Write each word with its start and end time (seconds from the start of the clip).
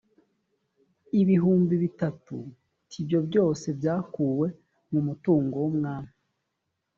ibihumbi 1.21 1.73
bitatu 1.83 2.35
t 2.89 2.91
ibyo 2.99 3.19
byose 3.27 3.65
byakuwe 3.79 4.47
mu 4.91 4.99
mutungo 5.07 5.55
w 5.63 5.67
umwami 5.71 6.13